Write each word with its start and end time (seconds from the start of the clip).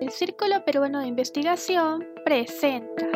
El 0.00 0.10
Círculo 0.10 0.64
Peruano 0.64 1.00
de 1.00 1.08
Investigación 1.08 2.06
presenta. 2.24 3.06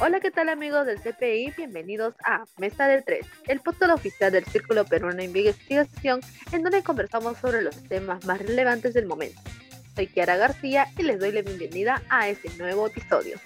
Hola, 0.00 0.20
¿qué 0.20 0.30
tal 0.30 0.48
amigos 0.48 0.86
del 0.86 1.00
CPI? 1.00 1.54
Bienvenidos 1.56 2.14
a 2.24 2.44
Mesa 2.58 2.86
de 2.86 3.02
Tres, 3.02 3.26
el 3.48 3.58
podcast 3.58 3.92
oficial 3.92 4.30
del 4.30 4.44
Círculo 4.44 4.84
Peruano 4.84 5.16
de 5.16 5.24
Investigación, 5.24 6.20
en 6.52 6.62
donde 6.62 6.84
conversamos 6.84 7.38
sobre 7.38 7.62
los 7.62 7.76
temas 7.88 8.24
más 8.24 8.38
relevantes 8.38 8.94
del 8.94 9.06
momento. 9.06 9.40
Soy 9.96 10.06
Kiara 10.06 10.36
García 10.36 10.86
y 10.96 11.02
les 11.02 11.18
doy 11.18 11.32
la 11.32 11.42
bienvenida 11.42 12.00
a 12.08 12.28
este 12.28 12.50
nuevo 12.56 12.86
episodio. 12.86 13.36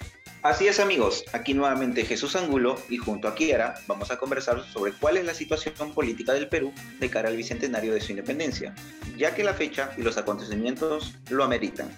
Así 0.43 0.67
es 0.67 0.79
amigos, 0.79 1.23
aquí 1.33 1.53
nuevamente 1.53 2.03
Jesús 2.03 2.35
Angulo 2.35 2.75
y 2.89 2.97
junto 2.97 3.27
a 3.27 3.35
Kiara 3.35 3.75
vamos 3.85 4.09
a 4.09 4.17
conversar 4.17 4.63
sobre 4.73 4.91
cuál 4.91 5.17
es 5.17 5.25
la 5.25 5.35
situación 5.35 5.93
política 5.93 6.33
del 6.33 6.49
Perú 6.49 6.73
de 6.99 7.11
cara 7.11 7.29
al 7.29 7.37
bicentenario 7.37 7.93
de 7.93 8.01
su 8.01 8.11
independencia, 8.11 8.73
ya 9.15 9.35
que 9.35 9.43
la 9.43 9.53
fecha 9.53 9.91
y 9.97 10.01
los 10.01 10.17
acontecimientos 10.17 11.15
lo 11.29 11.43
ameritan. 11.43 11.95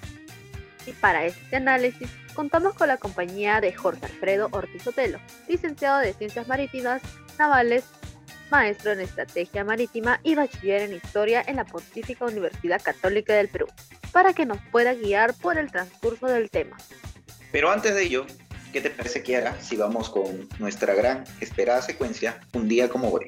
Y 0.85 0.91
para 0.91 1.25
este 1.25 1.55
análisis 1.55 2.09
contamos 2.33 2.73
con 2.73 2.89
la 2.89 2.97
compañía 2.97 3.61
de 3.61 3.71
Jorge 3.71 4.07
Alfredo 4.07 4.49
Ortiz 4.51 4.85
Otelo, 4.87 5.19
licenciado 5.47 5.99
de 5.99 6.13
Ciencias 6.13 6.49
Marítimas 6.49 7.01
Navales, 7.39 7.85
maestro 8.51 8.91
en 8.91 8.99
Estrategia 8.99 9.63
Marítima 9.63 10.19
y 10.21 10.35
bachiller 10.35 10.81
en 10.81 10.95
Historia 10.95 11.41
en 11.47 11.55
la 11.55 11.65
Pontífica 11.65 12.25
Universidad 12.25 12.81
Católica 12.83 13.33
del 13.35 13.47
Perú, 13.47 13.67
para 14.11 14.33
que 14.33 14.45
nos 14.45 14.57
pueda 14.69 14.93
guiar 14.93 15.33
por 15.33 15.57
el 15.57 15.71
transcurso 15.71 16.25
del 16.25 16.49
tema. 16.49 16.75
Pero 17.53 17.69
antes 17.69 17.93
de 17.93 18.03
ello, 18.03 18.25
¿qué 18.73 18.81
te 18.81 18.89
parece, 18.89 19.21
Kiara, 19.21 19.61
si 19.61 19.77
vamos 19.77 20.09
con 20.09 20.49
nuestra 20.57 20.95
gran 20.95 21.23
esperada 21.39 21.83
secuencia, 21.83 22.41
Un 22.53 22.67
día 22.67 22.89
como 22.89 23.09
hoy? 23.09 23.27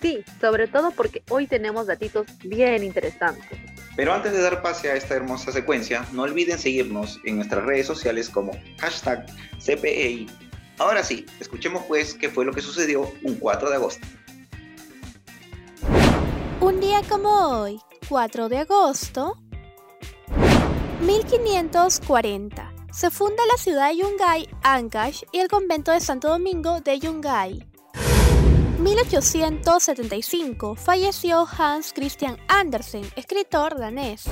Sí, 0.00 0.24
sobre 0.40 0.66
todo 0.68 0.90
porque 0.90 1.22
hoy 1.28 1.46
tenemos 1.46 1.86
datitos 1.86 2.26
bien 2.42 2.82
interesantes. 2.82 3.58
Pero 3.94 4.14
antes 4.14 4.32
de 4.32 4.40
dar 4.40 4.62
pase 4.62 4.90
a 4.90 4.94
esta 4.94 5.14
hermosa 5.14 5.52
secuencia, 5.52 6.06
no 6.12 6.22
olviden 6.22 6.58
seguirnos 6.58 7.20
en 7.26 7.36
nuestras 7.36 7.62
redes 7.66 7.86
sociales 7.86 8.30
como 8.30 8.52
hashtag 8.78 9.26
CPEI. 9.62 10.28
Ahora 10.78 11.04
sí, 11.04 11.26
escuchemos 11.38 11.84
pues 11.86 12.14
qué 12.14 12.30
fue 12.30 12.46
lo 12.46 12.54
que 12.54 12.62
sucedió 12.62 13.12
un 13.22 13.34
4 13.34 13.68
de 13.68 13.76
agosto. 13.76 14.06
Un 16.58 16.80
día 16.80 17.02
como 17.06 17.60
hoy, 17.60 17.78
4 18.08 18.48
de 18.48 18.58
agosto, 18.60 19.36
1540 21.02 22.71
se 22.92 23.10
funda 23.10 23.42
la 23.50 23.56
ciudad 23.56 23.88
de 23.88 23.96
Yungay, 23.96 24.48
Ancash 24.62 25.22
y 25.32 25.38
el 25.38 25.48
convento 25.48 25.90
de 25.92 26.00
Santo 26.00 26.28
Domingo 26.28 26.80
de 26.80 26.98
Yungay. 26.98 27.66
1875 28.78 30.74
falleció 30.74 31.48
Hans 31.58 31.92
Christian 31.94 32.36
Andersen, 32.48 33.10
escritor 33.16 33.78
danés. 33.78 34.24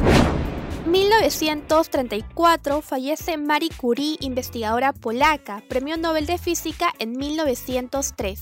1934 0.86 2.83
fallece 2.83 3.36
Marie 3.36 3.70
Curie, 3.77 4.16
investigadora 4.20 4.92
polaca, 4.92 5.62
Premio 5.69 5.97
Nobel 5.97 6.27
de 6.27 6.38
Física 6.38 6.92
en 6.98 7.12
1903. 7.12 8.41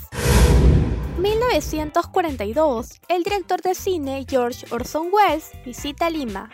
1942, 1.19 3.00
el 3.08 3.22
director 3.22 3.61
de 3.61 3.74
cine 3.74 4.24
George 4.28 4.66
Orson 4.70 5.08
Welles 5.12 5.50
visita 5.64 6.11
Lima. 6.11 6.48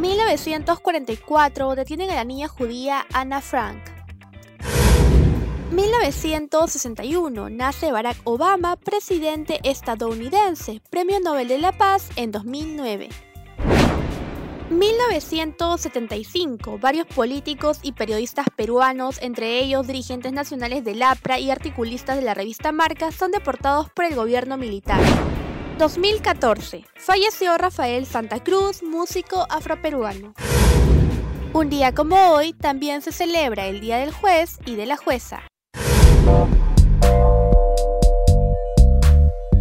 1944 0.00 1.74
detienen 1.74 2.10
a 2.10 2.14
la 2.14 2.24
niña 2.24 2.48
judía 2.48 3.04
Anna 3.12 3.42
Frank. 3.42 3.82
1961 5.72 7.50
nace 7.50 7.92
Barack 7.92 8.16
Obama, 8.24 8.76
presidente 8.76 9.60
estadounidense, 9.62 10.80
Premio 10.90 11.20
Nobel 11.20 11.48
de 11.48 11.58
la 11.58 11.72
Paz 11.72 12.08
en 12.16 12.32
2009. 12.32 13.10
1975, 14.70 16.78
varios 16.78 17.06
políticos 17.06 17.80
y 17.82 17.92
periodistas 17.92 18.46
peruanos, 18.56 19.18
entre 19.20 19.58
ellos 19.58 19.86
dirigentes 19.86 20.32
nacionales 20.32 20.82
del 20.84 21.02
APRA 21.02 21.38
y 21.38 21.50
articulistas 21.50 22.16
de 22.16 22.22
la 22.22 22.32
revista 22.34 22.72
Marca, 22.72 23.12
son 23.12 23.32
deportados 23.32 23.90
por 23.90 24.06
el 24.06 24.14
gobierno 24.14 24.56
militar. 24.56 25.00
2014. 25.80 26.84
Falleció 26.94 27.56
Rafael 27.56 28.04
Santa 28.04 28.40
Cruz, 28.40 28.82
músico 28.82 29.46
afroperuano. 29.48 30.34
Un 31.54 31.70
día 31.70 31.94
como 31.94 32.32
hoy 32.32 32.52
también 32.52 33.00
se 33.00 33.12
celebra 33.12 33.64
el 33.64 33.80
Día 33.80 33.96
del 33.96 34.12
Juez 34.12 34.58
y 34.66 34.76
de 34.76 34.84
la 34.84 34.98
Jueza. 34.98 35.40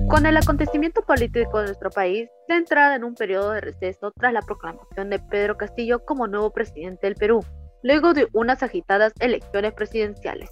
Con 0.10 0.26
el 0.26 0.36
acontecimiento 0.36 1.04
político 1.04 1.60
de 1.60 1.68
nuestro 1.68 1.90
país, 1.90 2.28
la 2.50 2.58
entrada 2.58 2.98
en 2.98 3.06
un 3.06 3.16
periodo 3.16 3.52
de 3.52 3.62
receso 3.62 4.12
tras 4.20 4.34
la 4.34 4.42
proclamación 4.42 5.10
de 5.10 5.20
Pedro 5.20 5.56
Castillo 5.56 6.04
como 6.04 6.28
nuevo 6.28 6.52
presidente 6.52 7.08
del 7.08 7.16
Perú, 7.16 7.46
luego 7.82 8.14
de 8.14 8.28
unas 8.34 8.62
agitadas 8.62 9.14
elecciones 9.22 9.72
presidenciales. 9.72 10.50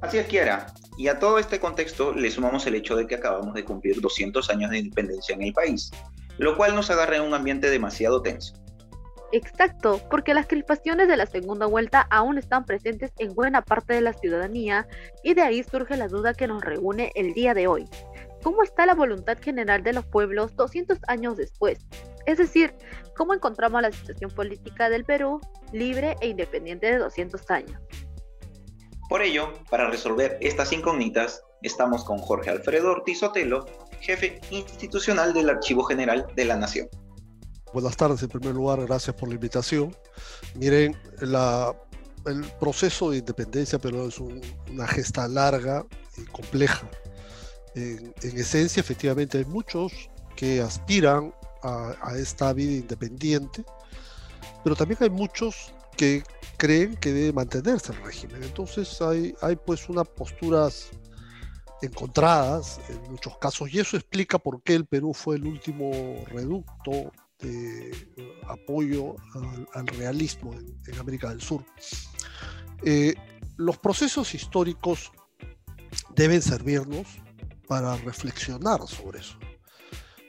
Así 0.00 0.18
es, 0.18 0.28
Kiara. 0.28 0.68
Y 0.96 1.08
a 1.08 1.18
todo 1.18 1.38
este 1.38 1.60
contexto 1.60 2.12
le 2.12 2.30
sumamos 2.30 2.66
el 2.66 2.74
hecho 2.74 2.96
de 2.96 3.06
que 3.06 3.14
acabamos 3.14 3.54
de 3.54 3.64
cumplir 3.64 4.00
200 4.00 4.50
años 4.50 4.70
de 4.70 4.78
independencia 4.78 5.34
en 5.34 5.42
el 5.42 5.52
país, 5.52 5.90
lo 6.38 6.56
cual 6.56 6.74
nos 6.74 6.90
agarra 6.90 7.16
en 7.16 7.22
un 7.22 7.34
ambiente 7.34 7.70
demasiado 7.70 8.22
tenso. 8.22 8.54
Exacto, 9.32 10.00
porque 10.10 10.34
las 10.34 10.48
crispaciones 10.48 11.06
de 11.06 11.16
la 11.16 11.26
segunda 11.26 11.66
vuelta 11.66 12.06
aún 12.10 12.36
están 12.36 12.64
presentes 12.64 13.12
en 13.18 13.32
buena 13.34 13.62
parte 13.62 13.94
de 13.94 14.00
la 14.00 14.12
ciudadanía 14.12 14.88
y 15.22 15.34
de 15.34 15.42
ahí 15.42 15.62
surge 15.62 15.96
la 15.96 16.08
duda 16.08 16.34
que 16.34 16.48
nos 16.48 16.62
reúne 16.62 17.12
el 17.14 17.32
día 17.32 17.54
de 17.54 17.68
hoy. 17.68 17.88
¿Cómo 18.42 18.62
está 18.62 18.86
la 18.86 18.94
voluntad 18.94 19.38
general 19.40 19.82
de 19.84 19.92
los 19.92 20.04
pueblos 20.06 20.56
200 20.56 20.98
años 21.06 21.36
después? 21.36 21.78
Es 22.26 22.38
decir, 22.38 22.74
¿cómo 23.16 23.34
encontramos 23.34 23.82
la 23.82 23.92
situación 23.92 24.30
política 24.30 24.90
del 24.90 25.04
Perú 25.04 25.40
libre 25.72 26.16
e 26.20 26.28
independiente 26.28 26.86
de 26.86 26.98
200 26.98 27.50
años? 27.50 27.80
Por 29.10 29.22
ello, 29.22 29.52
para 29.68 29.90
resolver 29.90 30.38
estas 30.40 30.72
incógnitas, 30.72 31.42
estamos 31.62 32.04
con 32.04 32.18
Jorge 32.18 32.48
Alfredo 32.48 32.92
Ortiz 32.92 33.24
Otelo, 33.24 33.66
jefe 34.00 34.40
institucional 34.52 35.34
del 35.34 35.50
Archivo 35.50 35.82
General 35.82 36.28
de 36.36 36.44
la 36.44 36.54
Nación. 36.54 36.88
Buenas 37.72 37.96
tardes, 37.96 38.22
en 38.22 38.28
primer 38.28 38.54
lugar, 38.54 38.86
gracias 38.86 39.16
por 39.16 39.28
la 39.28 39.34
invitación. 39.34 39.96
Miren, 40.54 40.96
el 41.20 42.44
proceso 42.60 43.10
de 43.10 43.16
independencia 43.16 43.80
pero 43.80 44.06
es 44.06 44.20
una 44.20 44.86
gesta 44.86 45.26
larga 45.26 45.84
y 46.16 46.22
compleja. 46.26 46.88
En, 47.74 48.14
esencia, 48.22 48.78
efectivamente, 48.78 49.38
hay 49.38 49.44
muchos 49.44 49.92
que 50.36 50.60
aspiran 50.60 51.34
a, 51.64 51.96
a 52.00 52.16
esta 52.16 52.52
vida 52.52 52.74
independiente, 52.74 53.64
pero 54.62 54.76
también 54.76 54.98
hay 55.02 55.10
muchos 55.10 55.74
que 56.00 56.22
creen 56.56 56.96
que 56.96 57.12
debe 57.12 57.30
mantenerse 57.34 57.92
el 57.92 58.02
régimen. 58.02 58.42
Entonces 58.42 59.02
hay, 59.02 59.34
pues 59.66 59.86
unas 59.90 60.08
posturas 60.08 60.88
encontradas 61.82 62.80
en 62.88 63.12
muchos 63.12 63.36
casos 63.36 63.70
y 63.70 63.80
eso 63.80 63.98
explica 63.98 64.38
por 64.38 64.62
qué 64.62 64.76
el 64.76 64.86
Perú 64.86 65.12
fue 65.12 65.36
el 65.36 65.46
último 65.46 65.90
reducto 66.28 67.12
de 67.40 67.92
apoyo 68.48 69.14
al, 69.74 69.86
realismo 69.88 70.54
en, 70.86 70.98
América 70.98 71.28
del 71.28 71.42
Sur. 71.42 71.66
Eh, 72.82 73.14
los 73.58 73.76
procesos 73.76 74.34
históricos 74.34 75.12
deben 76.16 76.40
servirnos 76.40 77.08
para 77.68 77.94
reflexionar 77.96 78.80
sobre 78.88 79.20
eso 79.20 79.36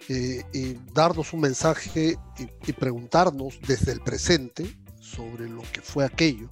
eh, 0.09 0.43
y 0.53 0.73
darnos 0.93 1.31
un 1.31 1.39
mensaje 1.39 2.17
y 2.67 2.73
preguntarnos 2.73 3.57
desde 3.65 3.93
el 3.93 4.01
presente 4.01 4.80
sobre 5.15 5.49
lo 5.49 5.61
que 5.71 5.81
fue 5.81 6.05
aquello. 6.05 6.49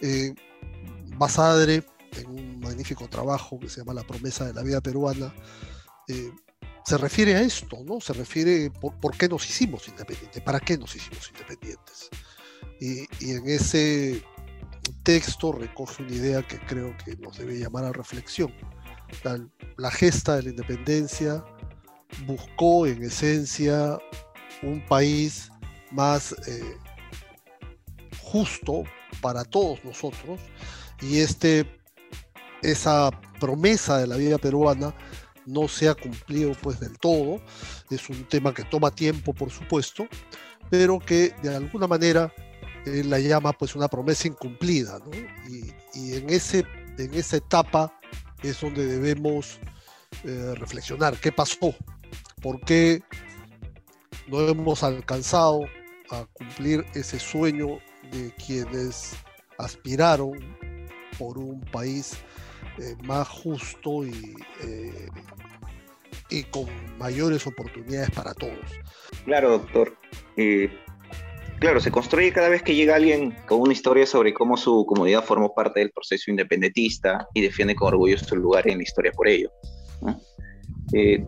Eh, 0.00 0.34
Basadre, 1.16 1.84
en 2.12 2.26
un 2.28 2.60
magnífico 2.60 3.08
trabajo 3.08 3.58
que 3.58 3.68
se 3.68 3.80
llama 3.80 3.94
La 3.94 4.06
promesa 4.06 4.46
de 4.46 4.54
la 4.54 4.62
vida 4.62 4.80
peruana, 4.80 5.34
eh, 6.08 6.32
se 6.84 6.96
refiere 6.96 7.36
a 7.36 7.42
esto, 7.42 7.78
¿no? 7.84 8.00
Se 8.00 8.12
refiere 8.12 8.70
por, 8.70 8.98
por, 8.98 9.16
qué 9.16 9.28
nos 9.28 9.48
hicimos 9.48 9.86
independientes, 9.88 10.42
para 10.42 10.60
qué 10.60 10.78
nos 10.78 10.96
hicimos 10.96 11.30
independientes. 11.30 12.08
Y, 12.80 13.30
en 13.30 13.46
ese 13.48 14.22
texto 15.02 15.52
recoge 15.52 16.02
una 16.02 16.12
idea 16.12 16.46
que 16.46 16.58
creo 16.60 16.96
que 17.04 17.16
nos 17.16 17.36
debe 17.36 17.58
llamar 17.58 17.84
a 17.84 17.92
reflexión. 17.92 18.52
La, 19.22 19.38
la 19.76 19.90
gesta 19.90 20.36
de 20.36 20.44
la 20.44 20.50
independencia 20.50 21.44
buscó 22.26 22.86
en 22.86 23.02
esencia 23.02 23.98
un 24.62 24.84
país 24.86 25.50
más 25.90 26.32
eh, 26.46 26.76
justo 28.30 28.84
para 29.20 29.44
todos 29.44 29.84
nosotros 29.84 30.40
y 31.00 31.18
este, 31.18 31.66
esa 32.62 33.10
promesa 33.40 33.98
de 33.98 34.06
la 34.06 34.16
vida 34.16 34.38
peruana 34.38 34.94
no 35.46 35.66
se 35.66 35.88
ha 35.88 35.94
cumplido 35.94 36.52
pues 36.62 36.78
del 36.78 36.96
todo. 36.98 37.40
Es 37.90 38.08
un 38.08 38.24
tema 38.28 38.54
que 38.54 38.62
toma 38.64 38.90
tiempo, 38.90 39.32
por 39.32 39.50
supuesto, 39.50 40.06
pero 40.68 40.98
que 40.98 41.34
de 41.42 41.56
alguna 41.56 41.88
manera 41.88 42.32
la 42.84 43.18
llama 43.18 43.52
pues 43.52 43.74
una 43.74 43.88
promesa 43.88 44.28
incumplida. 44.28 44.98
Y, 45.48 46.14
en, 46.14 46.30
ese, 46.30 46.64
en 46.98 47.14
esa 47.14 47.38
etapa 47.38 47.92
es 48.42 48.60
donde 48.60 48.86
debemos 48.86 49.58
eh, 50.24 50.54
reflexionar 50.56 51.18
qué 51.18 51.32
pasó, 51.32 51.74
por 52.40 52.60
qué 52.60 53.02
no 54.28 54.40
hemos 54.48 54.84
alcanzado 54.84 55.62
a 56.10 56.26
cumplir 56.32 56.86
ese 56.94 57.18
sueño 57.18 57.80
de 58.10 58.32
quienes 58.44 59.16
aspiraron 59.58 60.32
por 61.18 61.38
un 61.38 61.60
país 61.60 62.14
eh, 62.78 62.96
más 63.04 63.28
justo 63.28 64.04
y, 64.04 64.34
eh, 64.62 65.08
y 66.30 66.44
con 66.44 66.66
mayores 66.98 67.46
oportunidades 67.46 68.10
para 68.10 68.32
todos. 68.34 68.58
Claro, 69.24 69.50
doctor. 69.50 69.96
Eh, 70.36 70.70
claro, 71.58 71.80
se 71.80 71.90
construye 71.90 72.32
cada 72.32 72.48
vez 72.48 72.62
que 72.62 72.74
llega 72.74 72.96
alguien 72.96 73.36
con 73.46 73.60
una 73.60 73.72
historia 73.72 74.06
sobre 74.06 74.32
cómo 74.32 74.56
su 74.56 74.86
comunidad 74.86 75.24
formó 75.24 75.54
parte 75.54 75.80
del 75.80 75.90
proceso 75.90 76.30
independentista 76.30 77.26
y 77.34 77.42
defiende 77.42 77.74
con 77.74 77.88
orgullo 77.88 78.16
su 78.16 78.36
lugar 78.36 78.66
en 78.68 78.78
la 78.78 78.82
historia 78.82 79.12
por 79.12 79.28
ello. 79.28 79.50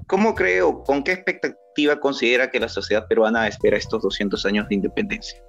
¿Cómo 0.07 0.35
cree 0.35 0.63
o 0.63 0.83
con 0.83 1.05
qué 1.05 1.13
expectativa 1.13 2.01
considera 2.01 2.51
que 2.51 2.59
la 2.59 2.69
sociedad 2.69 3.07
peruana 3.07 3.47
espera 3.47 3.77
estos 3.77 4.03
200 4.03 4.45
años 4.47 4.69
de 4.69 4.77
independencia? 4.77 5.43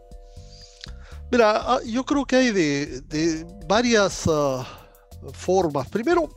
Mira, 1.33 1.63
ah, 1.65 1.79
yo 1.83 2.05
creo 2.05 2.25
que 2.25 2.35
hay 2.35 2.51
de, 2.51 3.43
varias 3.67 4.25
ah, 4.27 4.63
formas. 5.33 5.89
Primero, 5.89 6.29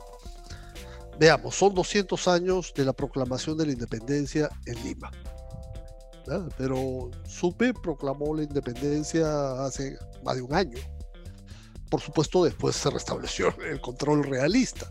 veamos, 1.19 1.53
son 1.53 1.75
200 1.75 2.27
años 2.27 2.73
de 2.75 2.83
la 2.83 2.93
proclamación 2.93 3.55
de 3.59 3.67
la 3.67 3.73
independencia 3.73 4.49
en 4.65 4.83
Lima. 4.83 5.11
Pero 6.57 7.11
Supe 7.27 7.75
proclamó 7.75 8.35
la 8.35 8.41
independencia 8.41 9.63
hace 9.63 9.99
más 10.23 10.37
de 10.37 10.41
un 10.41 10.55
año. 10.55 10.79
Por 11.91 12.01
supuesto, 12.01 12.43
después 12.43 12.75
se 12.75 12.89
restableció 12.89 13.53
el 13.69 13.79
control 13.79 14.23
realista. 14.23 14.89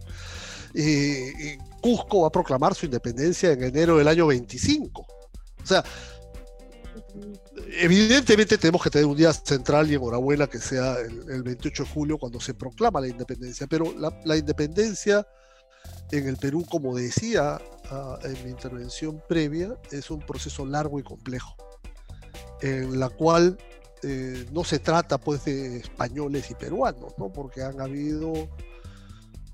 y 0.72 1.58
Cusco 1.82 2.20
va 2.20 2.28
a 2.28 2.30
proclamar 2.30 2.76
su 2.76 2.86
independencia 2.86 3.50
en 3.50 3.64
enero 3.64 3.96
del 3.96 4.06
año 4.06 4.28
25. 4.28 5.00
O 5.00 5.66
sea, 5.66 5.82
evidentemente 7.78 8.58
tenemos 8.58 8.82
que 8.82 8.90
tener 8.90 9.06
un 9.06 9.16
día 9.16 9.32
central 9.32 9.90
y 9.90 9.94
enhorabuena 9.94 10.46
que 10.46 10.58
sea 10.58 10.96
el, 10.98 11.42
28 11.42 11.84
de 11.84 11.88
julio 11.88 12.18
cuando 12.18 12.40
se 12.40 12.54
proclama 12.54 13.00
la 13.00 13.08
independencia, 13.08 13.66
pero 13.66 13.92
la, 14.24 14.36
independencia 14.36 15.26
en 16.10 16.28
el 16.28 16.36
Perú, 16.36 16.64
como 16.68 16.96
decía 16.96 17.60
ah, 17.90 18.18
en 18.22 18.44
mi 18.44 18.50
intervención 18.50 19.22
previa, 19.28 19.76
es 19.90 20.10
un 20.10 20.20
proceso 20.20 20.66
largo 20.66 20.98
y 20.98 21.02
complejo, 21.02 21.56
en 22.60 22.98
la 22.98 23.08
cual 23.08 23.58
eh, 24.02 24.46
no 24.52 24.64
se 24.64 24.78
trata 24.78 25.18
pues 25.18 25.44
de 25.44 25.78
españoles 25.78 26.50
y 26.50 26.54
peruanos, 26.54 27.14
¿no? 27.18 27.32
porque 27.32 27.62
han 27.62 27.80
habido 27.80 28.32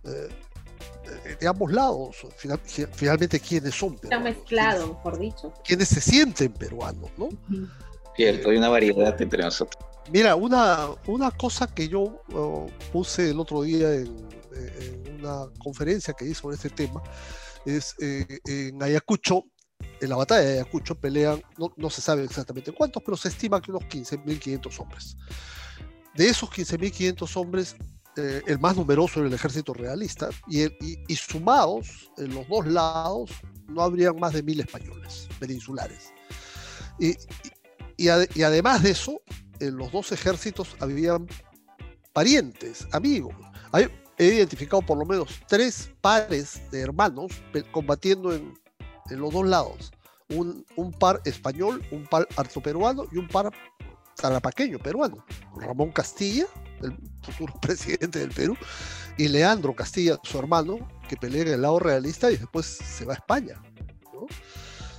eh, 0.05 0.29
de 1.41 1.49
ambos 1.49 1.73
lados, 1.73 2.17
finalmente 2.93 3.41
quienes 3.41 3.75
son 3.75 3.97
peruanos. 3.97 4.29
Está 4.29 4.41
mezclado, 4.41 4.89
mejor 4.89 5.19
dicho. 5.19 5.53
Quienes 5.65 5.89
se 5.89 6.01
sienten 6.01 6.53
peruanos, 6.53 7.11
¿no? 7.17 7.29
Cierto, 8.17 8.51
hay 8.51 8.57
una 8.57 8.69
variedad 8.69 9.21
entre 9.21 9.43
nosotros. 9.43 9.83
Mira, 10.11 10.35
una, 10.35 10.89
una 11.07 11.31
cosa 11.31 11.67
que 11.67 11.89
yo 11.89 12.23
oh, 12.35 12.67
puse 12.93 13.31
el 13.31 13.41
otro 13.41 13.63
día 13.63 13.95
en, 13.95 14.33
una 15.19 15.49
conferencia 15.59 16.13
que 16.15 16.25
hice 16.25 16.35
sobre 16.35 16.57
este 16.57 16.69
tema 16.69 17.01
es 17.65 17.95
eh, 18.01 18.41
en 18.45 18.83
Ayacucho, 18.83 19.45
en 20.01 20.09
la 20.09 20.17
batalla 20.17 20.43
de 20.43 20.53
Ayacucho 20.55 20.97
pelean, 20.97 21.41
no, 21.59 21.73
no 21.77 21.91
se 21.91 22.01
sabe 22.01 22.25
exactamente 22.25 22.73
cuántos, 22.73 23.03
pero 23.05 23.17
se 23.17 23.29
estima 23.29 23.61
que 23.61 23.71
unos 23.71 23.85
15.500 23.85 24.81
hombres. 24.81 25.17
De 26.15 26.29
esos 26.29 26.51
15.500 26.51 27.37
hombres, 27.37 27.77
eh, 28.17 28.43
el 28.47 28.59
más 28.59 28.77
numeroso 28.77 29.21
era 29.21 29.29
el 29.29 29.35
ejército 29.35 29.73
realista, 29.73 30.29
y, 30.49 30.65
y, 31.09 31.17
sumados 31.17 32.11
en 32.19 32.35
los 32.35 32.47
dos 32.49 32.67
lados 32.67 33.31
no 33.69 33.83
habrían 33.83 34.19
más 34.19 34.35
de 34.35 34.43
mil 34.43 34.61
españoles 34.61 35.29
peninsulares. 35.39 36.13
Y, 36.99 37.17
y, 37.97 38.09
además 38.09 38.83
de 38.83 38.91
eso, 38.91 39.21
en 39.61 39.77
los 39.77 39.93
dos 39.93 40.13
ejércitos 40.13 40.77
habían 40.81 41.27
parientes, 42.13 42.87
amigos. 42.93 43.35
he 44.19 44.25
identificado 44.25 44.83
por 44.83 44.99
lo 44.99 45.07
menos 45.07 45.41
tres 45.49 45.91
pares 46.01 46.61
de 46.71 46.81
hermanos 46.81 47.33
combatiendo 47.71 48.35
en, 48.35 48.55
los 49.11 49.33
dos 49.33 49.47
lados. 49.47 49.93
Un, 50.29 50.65
par 50.99 51.21
español, 51.27 51.85
un 51.91 52.07
par 52.07 52.27
arzoperuano 52.37 53.05
y 53.13 53.19
un 53.19 53.29
par 53.29 53.51
tarapaqueño 54.17 54.79
peruano. 54.79 55.25
Ramón 55.57 55.93
Castilla, 55.93 56.47
el 56.81 56.97
futuro 57.23 57.55
presidente 57.61 58.21
del 58.21 58.31
Perú, 58.31 58.57
y 59.19 59.29
Leandro 59.29 59.75
Castilla, 59.75 60.19
su 60.23 60.39
hermano, 60.39 60.89
que 61.09 61.17
pelea 61.17 61.43
en 61.43 61.49
el 61.49 61.63
lado 61.63 61.79
realista 61.79 62.31
y 62.31 62.37
después 62.37 62.67
se 62.67 63.05
va 63.05 63.13
a 63.13 63.17
España. 63.17 63.61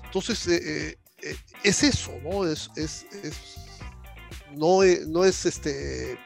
Entonces, 0.05 0.47
eh, 0.47 0.61
eh, 0.63 0.89
eh, 0.89 0.97
es 1.63 1.83
eso, 1.83 2.11
¿no? 2.23 2.45
Es, 2.45 2.69
es, 2.75 3.05
no, 4.55 4.83
es, 4.83 5.07
no 5.07 5.23
es 5.23 5.45
este, 5.45 6.17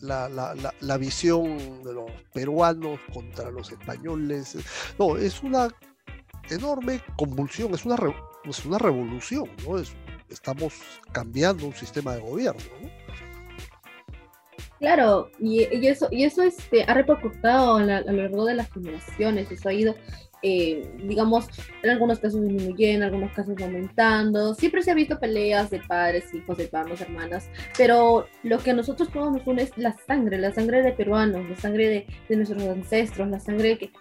la, 0.00 0.28
la, 0.28 0.54
la, 0.80 0.96
visión 0.96 1.82
de 1.82 1.92
los 1.92 2.10
peruanos 2.32 3.00
contra 3.12 3.50
los 3.50 3.70
españoles. 3.70 4.56
No, 4.98 5.16
es 5.16 5.42
una 5.42 5.68
enorme 6.48 7.02
convulsión, 7.16 7.74
es 7.74 7.84
una, 7.84 7.96
es 8.44 8.64
una 8.64 8.78
revolución, 8.78 9.48
¿no? 9.66 9.78
Es, 9.78 9.92
estamos 10.28 10.74
cambiando 11.12 11.66
un 11.66 11.74
sistema 11.74 12.14
de 12.14 12.20
gobierno, 12.20 12.62
¿no? 12.80 13.29
Claro, 14.80 15.30
y, 15.38 15.66
y, 15.76 15.86
eso, 15.86 16.08
y 16.10 16.24
eso 16.24 16.42
este, 16.42 16.84
ha 16.84 16.94
repercutido 16.94 17.76
a, 17.76 17.82
lo 18.00 18.12
largo 18.12 18.46
de 18.46 18.54
las 18.54 18.72
generaciones, 18.72 19.52
eso 19.52 19.68
ha 19.68 19.74
ido 19.74 19.94
eh, 20.42 20.90
digamos, 21.04 21.48
en 21.82 21.90
algunos 21.90 22.18
casos 22.18 22.40
disminuyendo, 22.40 23.04
en 23.04 23.12
algunos 23.12 23.32
casos 23.32 23.60
aumentando. 23.60 24.54
Siempre 24.54 24.82
se 24.82 24.90
ha 24.90 24.94
visto 24.94 25.20
peleas 25.20 25.68
de 25.68 25.80
padres, 25.80 26.32
hijos, 26.32 26.56
de 26.56 26.64
hermanos, 26.64 26.98
hermanas, 27.02 27.50
pero 27.76 28.26
lo 28.42 28.58
que 28.58 28.70
a 28.70 28.74
nosotros 28.74 29.14
nos 29.14 29.46
une 29.46 29.64
es 29.64 29.76
la 29.76 29.94
sangre, 30.06 30.38
la 30.38 30.50
sangre 30.54 30.82
de 30.82 30.92
peruanos, 30.92 31.46
la 31.46 31.56
sangre 31.56 31.88
de, 31.88 32.06
de 32.30 32.36
nuestros 32.36 32.62
ancestros, 32.62 33.28
la 33.28 33.38
sangre 33.38 33.76
que, 33.76 33.92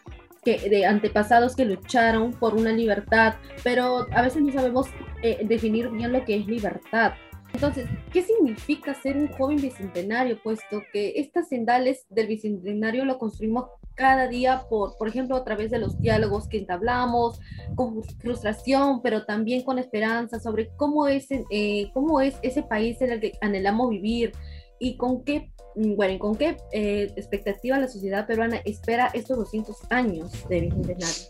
que, 0.46 0.70
de 0.70 0.86
antepasados 0.86 1.58
que 1.58 1.66
lucharon 1.66 2.32
por 2.32 2.56
una 2.56 2.72
libertad, 2.72 3.36
pero 3.66 4.08
a 4.14 4.22
veces 4.22 4.42
no 4.42 4.54
sabemos 4.54 4.88
eh, 5.24 5.40
definir 5.44 5.90
bien 5.90 6.14
lo 6.14 6.24
que 6.24 6.38
es 6.38 6.48
libertad. 6.48 7.16
Entonces, 7.54 7.88
¿qué 8.14 8.22
significa 8.22 8.94
ser 8.94 9.18
un 9.18 9.28
joven 9.28 9.62
bicentenario? 9.62 10.42
Puesto 10.42 10.82
que 10.94 11.14
estas 11.18 11.50
sendales 11.50 12.06
del 12.10 12.28
bicentenario 12.28 13.06
lo 13.06 13.18
construimos 13.18 13.66
cada 13.96 14.28
día, 14.28 14.64
por, 14.70 14.98
por 14.98 15.10
ejemplo, 15.10 15.36
a 15.36 15.44
través 15.44 15.72
de 15.72 15.80
los 15.80 16.00
diálogos 16.00 16.48
que 16.48 16.58
entablamos, 16.58 17.40
con 17.76 18.02
frustración, 18.04 19.02
pero 19.02 19.26
también 19.26 19.64
con 19.64 19.78
esperanza 19.78 20.40
sobre 20.40 20.70
cómo 20.78 21.08
es, 21.08 21.28
eh, 21.50 21.92
cómo 21.94 22.22
es 22.22 22.36
ese 22.42 22.64
país 22.64 23.02
en 23.02 23.12
el 23.12 23.20
que 23.20 23.34
anhelamos 23.42 23.90
vivir 23.90 24.32
y 24.80 24.96
con 24.96 25.26
qué, 25.26 25.52
bueno, 25.76 26.18
con 26.18 26.36
qué 26.36 26.56
eh, 26.72 27.12
expectativa 27.18 27.78
la 27.78 27.90
sociedad 27.90 28.26
peruana 28.26 28.62
espera 28.64 29.10
estos 29.14 29.38
200 29.38 29.76
años 29.90 30.48
de 30.48 30.62
bicentenario. 30.62 31.26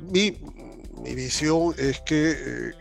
Mi, 0.00 0.38
mi 1.02 1.14
visión 1.14 1.74
es 1.78 2.00
que 2.00 2.32
eh, 2.32 2.72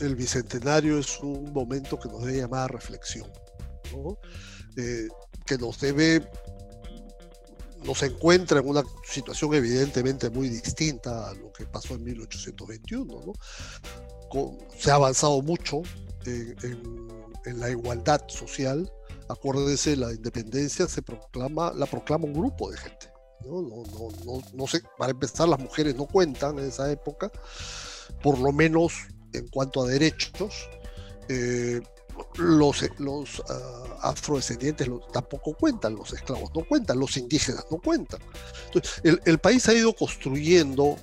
el, 0.00 0.16
bicentenario 0.16 0.98
es 0.98 1.18
un 1.20 1.52
momento 1.52 1.98
que 1.98 2.08
nos 2.08 2.24
debe 2.24 2.38
llamar 2.38 2.64
a 2.64 2.68
reflexión, 2.68 3.28
eh, 4.76 5.08
que 5.46 5.58
nos 5.58 5.80
debe, 5.80 6.28
nos 7.84 8.02
encuentra 8.02 8.60
en 8.60 8.68
una 8.68 8.82
situación 9.04 9.54
evidentemente 9.54 10.30
muy 10.30 10.48
distinta 10.48 11.30
a 11.30 11.34
lo 11.34 11.52
que 11.52 11.66
pasó 11.66 11.94
en 11.94 12.04
1821. 12.04 13.32
se 14.78 14.90
ha 14.90 14.94
avanzado 14.94 15.42
mucho 15.42 15.82
en, 16.26 16.56
en, 17.46 17.60
la 17.60 17.70
igualdad 17.70 18.20
social. 18.28 18.90
Acuérdense, 19.28 19.96
la 19.96 20.12
independencia 20.12 20.86
se 20.86 21.02
proclama, 21.02 21.72
la 21.74 21.86
proclama 21.86 22.26
un 22.26 22.34
grupo 22.34 22.70
de 22.70 22.78
gente. 22.78 23.09
¿No? 23.44 23.62
No, 23.62 23.82
no, 24.24 24.42
no, 24.52 24.66
sé, 24.66 24.82
para 24.98 25.12
empezar 25.12 25.48
las 25.48 25.58
mujeres 25.58 25.94
no 25.94 26.06
cuentan 26.06 26.58
en 26.58 26.66
esa 26.66 26.90
época, 26.90 27.30
por 28.22 28.38
lo 28.38 28.52
menos 28.52 28.92
en 29.32 29.48
cuanto 29.48 29.82
a 29.82 29.86
derechos. 29.86 30.68
Eh, 31.28 31.80
los, 32.36 32.84
los 32.98 33.42
ah, 33.48 33.98
afrodescendientes 34.02 34.88
tampoco 35.12 35.54
cuentan, 35.54 35.94
los 35.94 36.12
esclavos 36.12 36.50
no 36.54 36.64
cuentan, 36.64 36.98
los 36.98 37.16
indígenas 37.16 37.66
no 37.70 37.78
cuentan. 37.78 38.20
Entonces, 38.66 39.02
el, 39.24 39.38
país 39.38 39.68
ha 39.68 39.74
ido 39.74 39.94
construyendo, 39.94 40.96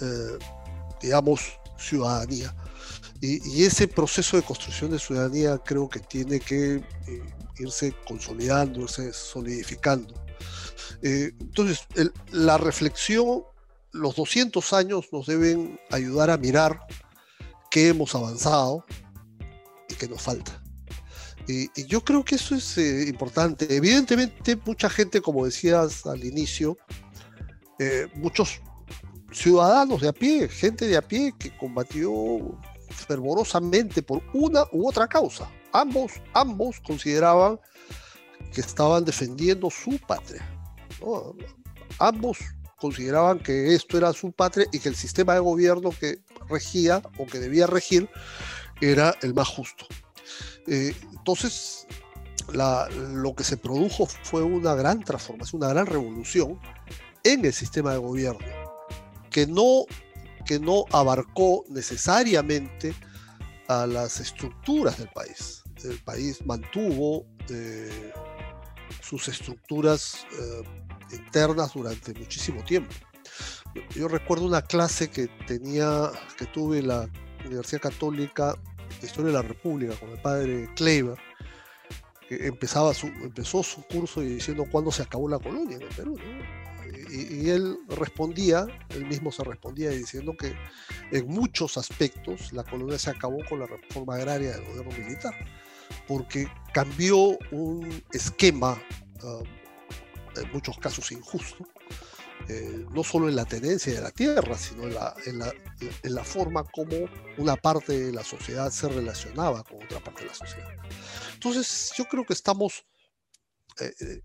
eh, 0.00 0.38
digamos, 1.00 1.58
ciudadanía. 1.78 2.54
Y, 3.20 3.64
ese 3.64 3.88
proceso 3.88 4.36
de 4.36 4.42
construcción 4.42 4.90
de 4.90 4.98
ciudadanía 4.98 5.58
creo 5.58 5.88
que 5.88 6.00
tiene 6.00 6.38
que 6.38 6.74
eh, 6.74 6.82
irse 7.58 7.94
consolidando, 8.06 8.80
irse 8.80 9.12
solidificando. 9.12 10.14
Eh, 11.02 11.32
entonces, 11.40 11.86
la 12.32 12.58
reflexión, 12.58 13.42
los 13.92 14.16
200 14.16 14.72
años 14.72 15.06
nos 15.12 15.26
deben 15.26 15.80
ayudar 15.90 16.30
a 16.30 16.36
mirar 16.36 16.80
qué 17.70 17.88
hemos 17.88 18.14
avanzado 18.14 18.84
y 19.88 19.94
qué 19.94 20.08
nos 20.08 20.22
falta. 20.22 20.62
Y, 21.48 21.68
yo 21.86 22.02
creo 22.02 22.24
que 22.24 22.34
eso 22.34 22.54
es 22.54 22.76
eh, 22.78 23.06
importante. 23.08 23.66
Evidentemente, 23.74 24.56
mucha 24.64 24.90
gente, 24.90 25.20
como 25.20 25.44
decías 25.44 26.04
al 26.06 26.24
inicio, 26.24 26.76
eh, 27.78 28.08
muchos 28.14 28.60
ciudadanos 29.32 30.00
de 30.00 30.08
a 30.08 30.12
pie, 30.12 30.48
gente 30.48 30.86
de 30.86 30.96
a 30.96 31.02
pie 31.02 31.32
que 31.38 31.56
combatió 31.56 32.58
fervorosamente 32.88 34.02
por 34.02 34.22
una 34.32 34.64
u 34.72 34.88
otra 34.88 35.06
causa. 35.06 35.48
Ambos, 35.72 36.12
ambos 36.32 36.80
consideraban 36.80 37.60
que 38.52 38.60
estaban 38.60 39.04
defendiendo 39.04 39.70
su 39.70 39.98
patria. 39.98 40.55
Ambos 41.98 42.38
consideraban 42.78 43.38
que 43.38 43.74
esto 43.74 43.96
era 43.96 44.12
su 44.12 44.32
patria 44.32 44.66
y 44.72 44.78
que 44.78 44.88
el 44.88 44.96
sistema 44.96 45.34
de 45.34 45.40
gobierno 45.40 45.90
que 45.90 46.18
regía 46.48 47.02
o 47.18 47.26
que 47.26 47.38
debía 47.38 47.66
regir 47.66 48.08
era 48.80 49.14
el 49.22 49.34
más 49.34 49.48
justo. 49.48 49.86
Eh, 50.66 50.94
entonces, 51.12 51.86
lo 52.52 53.34
que 53.34 53.44
se 53.44 53.56
produjo 53.56 54.06
fue 54.06 54.42
una 54.42 54.74
gran 54.74 55.02
transformación, 55.02 55.62
una 55.62 55.72
gran 55.72 55.86
revolución 55.86 56.60
en 57.24 57.44
el 57.44 57.52
sistema 57.52 57.92
de 57.92 57.98
gobierno, 57.98 58.46
que 59.30 59.46
no, 59.46 59.84
que 60.44 60.60
no 60.60 60.84
abarcó 60.92 61.64
necesariamente 61.68 62.94
a 63.68 63.86
las 63.86 64.20
estructuras 64.20 64.98
del 64.98 65.08
país. 65.08 65.62
El 65.82 65.98
país 66.02 66.44
mantuvo 66.44 67.26
eh, 67.50 68.12
sus 69.02 69.28
estructuras 69.28 70.26
eh, 70.32 70.62
internas 71.12 71.72
durante 71.74 72.14
muchísimo 72.14 72.62
tiempo. 72.64 72.92
Yo 73.94 74.08
recuerdo 74.08 74.46
una 74.46 74.62
clase 74.62 75.08
que 75.08 75.28
tenía, 75.46 76.10
que 76.38 76.46
tuve 76.46 76.78
en 76.78 76.88
la 76.88 77.08
Universidad 77.44 77.82
Católica 77.82 78.54
de 79.00 79.06
Historia 79.06 79.32
de 79.32 79.32
la 79.34 79.42
República 79.42 79.94
con 79.96 80.10
el 80.10 80.20
padre 80.20 80.68
Kleiber, 80.74 81.18
que 82.28 82.46
empezaba 82.46 82.94
su, 82.94 83.06
empezó 83.06 83.62
su 83.62 83.82
curso 83.82 84.20
diciendo 84.20 84.64
cuándo 84.70 84.90
se 84.90 85.02
acabó 85.02 85.28
la 85.28 85.38
colonia 85.38 85.76
en 85.76 85.82
el 85.82 85.88
Perú. 85.88 86.16
Y, 87.08 87.50
él 87.50 87.78
respondía, 87.88 88.66
él 88.90 89.06
mismo 89.06 89.30
se 89.30 89.44
respondía 89.44 89.90
diciendo 89.90 90.36
que 90.36 90.54
en 91.12 91.26
muchos 91.28 91.78
aspectos 91.78 92.52
la 92.52 92.64
colonia 92.64 92.98
se 92.98 93.10
acabó 93.10 93.38
con 93.48 93.60
la 93.60 93.66
reforma 93.66 94.16
agraria 94.16 94.52
del 94.52 94.64
gobierno 94.64 94.92
militar, 95.04 95.34
porque 96.08 96.48
cambió 96.72 97.38
un 97.52 98.02
esquema, 98.12 98.80
ah, 99.22 99.40
en 100.36 100.52
muchos 100.52 100.78
casos 100.78 101.10
injusto, 101.12 101.66
eh, 102.48 102.84
no 102.90 103.02
solo 103.02 103.28
en 103.28 103.36
la 103.36 103.44
tenencia 103.44 103.92
de 103.92 104.00
la 104.00 104.10
tierra, 104.10 104.56
sino 104.56 104.84
en 104.84 104.94
la, 104.94 105.14
en, 105.24 106.14
la, 106.14 106.24
forma 106.24 106.64
como 106.64 107.08
una 107.38 107.56
parte 107.56 107.98
de 107.98 108.12
la 108.12 108.22
sociedad 108.22 108.70
se 108.70 108.88
relacionaba 108.88 109.64
con 109.64 109.82
otra 109.82 110.00
parte 110.00 110.22
de 110.22 110.28
la 110.28 110.34
sociedad. 110.34 110.68
Entonces, 111.34 111.92
yo 111.96 112.04
creo 112.04 112.24
que 112.24 112.34
estamos 112.34 112.84
eh, 113.80 113.92
eh, 114.00 114.20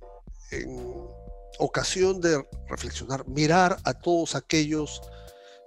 en 0.51 1.07
ocasión 1.59 2.21
de 2.21 2.45
reflexionar, 2.67 3.27
mirar 3.27 3.77
a 3.83 3.93
todos 3.93 4.35
aquellos 4.35 5.01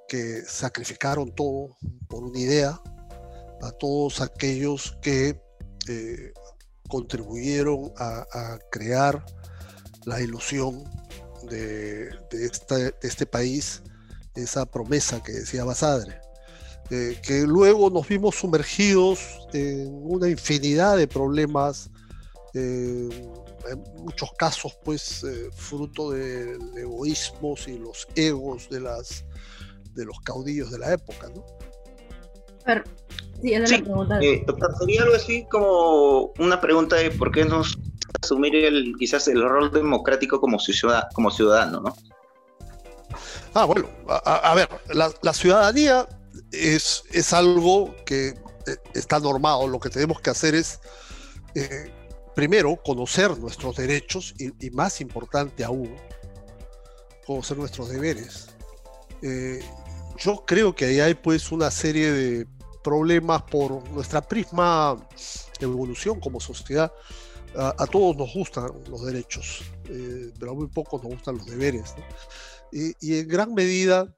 que 0.06 0.42
sacrificaron 0.42 1.34
todo 1.34 1.76
por 2.08 2.24
una 2.24 2.38
idea, 2.38 2.80
a 3.62 3.70
todos 3.72 4.20
aquellos 4.20 4.96
que 5.02 5.40
contribuyeron 6.88 7.92
a, 7.96 8.26
a 8.32 8.58
crear 8.70 9.24
la 10.06 10.20
ilusión 10.20 10.84
de, 11.48 12.10
este 13.02 13.26
país, 13.26 13.82
esa 14.34 14.66
promesa 14.66 15.22
que 15.22 15.32
decía 15.32 15.64
Basadre, 15.64 16.20
eh, 16.90 17.18
que 17.22 17.42
luego 17.42 17.90
nos 17.90 18.06
vimos 18.08 18.36
sumergidos 18.36 19.20
en 19.52 19.88
una 20.02 20.28
infinidad 20.28 20.96
de 20.96 21.06
problemas, 21.06 21.90
eh, 22.54 23.08
en 23.70 24.04
muchos 24.04 24.30
casos 24.36 24.76
pues 24.84 25.24
eh, 25.24 25.48
fruto 25.54 26.10
de, 26.10 26.58
egoísmos 26.76 27.66
y 27.68 27.78
los 27.78 28.06
egos 28.14 28.68
de, 28.68 28.80
las, 28.80 29.24
de 29.94 30.04
los 30.04 30.20
caudillos 30.20 30.70
de 30.70 30.78
la 30.78 30.92
época. 30.92 31.30
¿no? 31.34 31.44
sí, 33.66 33.82
doctor, 34.46 34.74
sería 34.78 35.02
algo 35.02 35.14
así 35.14 35.46
como 35.50 36.32
una 36.38 36.60
pregunta 36.60 36.96
de 36.96 37.10
por 37.10 37.30
qué 37.32 37.44
nos 37.44 37.78
asumir 38.24 38.54
el, 38.56 38.94
quizás 38.98 39.28
el 39.28 39.42
rol 39.42 39.70
democrático 39.70 40.40
como, 40.40 40.58
ciudad, 40.58 41.08
como 41.14 41.30
ciudadano, 41.30 41.80
¿no? 41.80 41.96
Ah, 43.54 43.64
bueno, 43.66 43.88
a, 44.08 44.52
ver, 44.54 44.68
la, 44.88 45.32
ciudadanía 45.32 46.08
es, 46.50 47.04
es 47.12 47.32
algo 47.32 47.94
que 48.04 48.28
eh, 48.28 48.76
está 48.94 49.20
normado. 49.20 49.68
Lo 49.68 49.78
que 49.78 49.90
tenemos 49.90 50.20
que 50.20 50.30
hacer 50.30 50.56
es, 50.56 50.80
eh, 51.54 51.92
primero, 52.34 52.76
conocer 52.84 53.38
nuestros 53.38 53.76
derechos 53.76 54.34
y, 54.38 54.70
más 54.70 55.00
importante 55.00 55.62
aún, 55.62 55.94
conocer 57.26 57.56
nuestros 57.56 57.90
deberes. 57.90 58.48
Eh, 59.22 59.62
yo 60.18 60.44
creo 60.44 60.74
que 60.74 60.86
ahí 60.86 61.00
hay 61.00 61.14
pues 61.14 61.52
una 61.52 61.70
serie 61.70 62.10
de 62.10 62.46
problemas 62.82 63.42
por 63.42 63.88
nuestra 63.90 64.20
prisma 64.20 64.96
evolución 65.60 66.20
como 66.20 66.40
sociedad 66.40 66.92
a, 67.56 67.86
todos 67.86 68.16
nos 68.16 68.32
gustan 68.34 68.70
los 68.90 69.04
derechos, 69.04 69.62
eh, 69.88 70.32
pero 70.38 70.52
a 70.52 70.54
muy 70.54 70.66
pocos 70.66 71.02
nos 71.02 71.12
gustan 71.12 71.36
los 71.38 71.46
deberes. 71.46 71.94
Y, 72.72 73.18
en 73.18 73.28
gran 73.28 73.54
medida, 73.54 74.12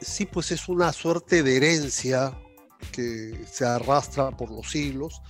sí, 0.00 0.26
pues 0.26 0.50
es 0.50 0.68
una 0.68 0.92
suerte 0.92 1.42
de 1.42 1.56
herencia 1.56 2.36
que 2.92 3.44
se 3.50 3.64
arrastra 3.64 4.30
por 4.30 4.50
los 4.50 4.70
siglos, 4.70 5.22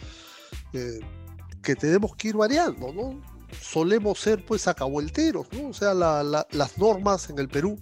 eh, 0.73 1.01
que 1.63 1.77
tenemos 1.77 2.17
que 2.17 2.29
ir 2.29 2.37
variando, 2.37 2.93
¿no? 2.93 3.23
Solemos 3.61 4.19
ser, 4.19 4.45
pues, 4.47 4.67
acabuelteros, 4.67 5.47
¿no? 5.53 5.69
O 5.69 5.75
sea, 5.75 5.93
las 5.95 6.79
normas 6.79 7.29
en 7.29 7.39
el 7.39 7.49
Perú, 7.49 7.79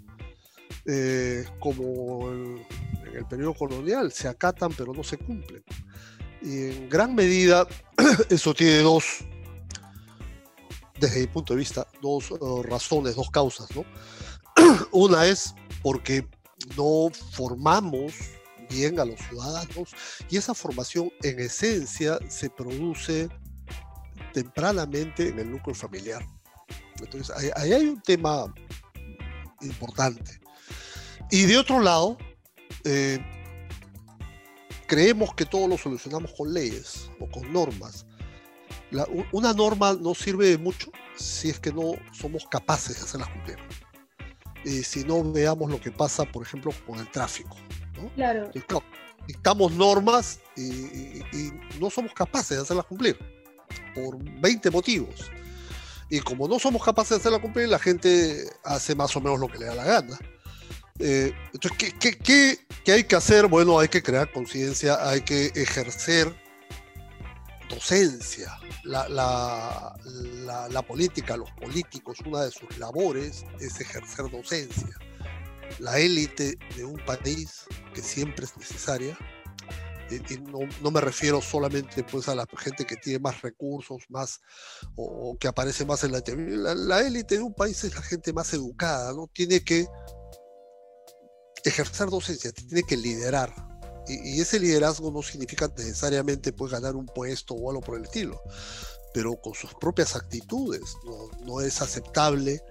eh, 0.87 1.45
como 1.61 2.31
en 2.31 2.67
el 3.15 3.27
periodo 3.27 3.55
colonial, 3.55 4.11
se 4.11 4.27
acatan 4.27 4.73
pero 4.77 4.93
no 4.93 5.05
se 5.05 5.17
cumplen. 5.17 5.63
Y 6.45 6.71
en 6.71 6.89
gran 6.91 7.15
medida 7.15 7.67
eso 8.29 8.53
tiene 8.53 8.79
dos, 8.79 9.25
desde 11.01 11.21
mi 11.21 11.27
punto 11.27 11.55
de 11.55 11.59
vista, 11.59 11.87
dos 12.03 12.31
uh, 12.31 12.63
razones, 12.63 13.17
dos 13.17 13.31
causas. 13.31 13.69
¿no? 13.75 13.85
Una 14.93 15.27
es 15.27 15.55
porque 15.83 16.29
no 16.77 17.09
formamos 17.33 18.13
bien 18.69 19.01
a 19.01 19.05
los 19.05 19.19
ciudadanos 19.21 19.91
y 20.29 20.37
esa 20.37 20.55
formación 20.55 21.11
en 21.23 21.41
esencia 21.41 22.19
se 22.29 22.51
produce 22.51 23.29
tempranamente 24.35 25.29
en 25.29 25.39
el 25.39 25.51
núcleo 25.51 25.75
familiar. 25.75 26.27
Entonces, 27.01 27.35
ahí, 27.57 27.73
hay 27.73 27.89
un 27.89 28.03
tema 28.03 28.53
importante. 29.63 30.41
Y 31.31 31.45
de 31.45 31.57
otro 31.57 31.81
lado, 31.81 32.19
eh, 32.85 33.19
creemos 34.95 35.35
que 35.35 35.45
todo 35.45 35.67
lo 35.67 35.77
solucionamos 35.77 36.33
con 36.35 36.55
leyes 36.55 37.11
o 37.19 37.29
con 37.29 37.53
normas. 37.53 38.07
una 39.33 39.53
norma 39.53 39.99
no 40.01 40.15
sirve 40.15 40.51
de 40.51 40.59
mucho 40.59 40.93
si 41.17 41.51
es 41.51 41.59
que 41.59 41.73
no 41.73 41.95
somos 42.13 42.47
capaces 42.49 42.97
de 42.97 43.03
hacerlas 43.03 43.29
cumplir. 43.31 43.59
Y 44.65 44.85
si 44.85 45.03
no 45.03 45.33
veamos 45.33 45.69
lo 45.69 45.81
que 45.81 45.91
pasa, 45.91 46.25
por 46.25 46.45
ejemplo, 46.45 46.73
con 46.87 47.01
el 47.01 47.11
tráfico. 47.11 47.57
Claro. 48.15 48.53
Dictamos 49.27 49.73
normas 49.73 50.39
y, 50.57 51.23
no 51.81 51.91
somos 51.91 52.13
capaces 52.13 52.57
de 52.57 52.63
hacerlas 52.63 52.87
cumplir 52.87 53.19
por 53.97 54.17
20 54.41 54.71
motivos. 54.71 55.29
Y 56.09 56.21
como 56.21 56.47
no 56.47 56.61
somos 56.61 56.85
capaces 56.85 57.11
de 57.11 57.17
hacerlas 57.17 57.41
cumplir, 57.41 57.69
la 57.69 57.81
gente 57.81 58.45
hace 58.63 58.95
más 58.95 59.17
o 59.17 59.21
menos 59.21 59.41
lo 59.41 59.49
que 59.49 59.59
le 59.59 59.67
da 59.67 59.75
la 59.75 59.85
gana. 59.85 60.19
Eh, 61.01 61.33
entonces, 61.53 61.95
¿qué, 61.99 62.17
qué, 62.85 62.93
hay 62.93 63.05
que 63.05 63.17
hacer? 63.17 63.49
Bueno, 63.49 63.81
hay 63.81 63.89
que 63.89 64.03
crear 64.03 64.31
conciencia, 64.31 65.09
hay 65.09 65.23
que 65.23 65.47
ejercer 65.47 66.33
docencia. 67.69 68.57
La, 68.85 69.09
la, 69.09 70.83
política, 70.83 71.37
los 71.37 71.51
políticos, 71.53 72.19
una 72.25 72.43
de 72.43 72.53
sus 72.53 72.79
labores 72.79 73.45
es 73.59 73.81
ejercer 73.81 74.31
docencia. 74.31 74.97
La 75.81 75.99
élite 75.99 76.57
de 76.77 76.85
un 76.85 76.99
país, 77.05 77.65
que 77.93 78.01
siempre 78.01 78.45
es 78.45 78.57
necesaria, 78.57 79.19
y, 80.11 80.39
no, 80.39 80.61
no, 80.81 80.91
me 80.93 81.01
refiero 81.01 81.41
solamente 81.41 82.05
pues 82.05 82.29
a 82.29 82.37
la 82.37 82.47
gente 82.59 82.85
que 82.85 82.95
tiene 82.97 83.19
más 83.19 83.43
recursos, 83.43 84.05
más 84.11 84.41
o, 84.95 85.37
que 85.41 85.49
aparece 85.49 85.85
más 85.85 86.05
en 86.05 86.13
la 86.13 86.21
televisión. 86.21 86.89
La 86.89 87.01
élite 87.01 87.39
de 87.39 87.43
un 87.43 87.55
país 87.55 87.83
es 87.83 87.97
la 87.97 88.03
gente 88.03 88.33
más 88.33 88.53
educada, 88.53 89.13
¿no? 89.13 89.29
Tiene 89.33 89.65
que 89.65 89.89
ejercer 91.65 92.09
docencia, 92.09 92.53
tiene 92.53 92.83
que 92.83 92.97
liderar. 92.97 93.53
Y, 94.07 94.41
ese 94.41 94.61
liderazgo 94.61 95.11
no 95.11 95.23
significa 95.23 95.71
necesariamente 95.77 96.53
pues, 96.53 96.73
ganar 96.73 96.95
un 96.95 97.07
puesto 97.07 97.55
o 97.55 97.71
algo 97.71 97.81
por 97.81 97.99
el 97.99 98.05
estilo, 98.05 98.41
pero 99.13 99.41
con 99.41 99.55
sus 99.55 99.75
propias 99.75 100.15
actitudes. 100.15 100.97
No, 101.45 101.61
es 101.61 101.81
aceptable 101.81 102.63